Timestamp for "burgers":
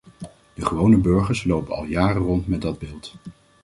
0.97-1.43